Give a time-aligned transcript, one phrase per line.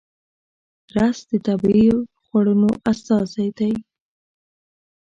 [0.95, 1.89] رس د طبیعي
[2.23, 3.71] خوړنو استازی دی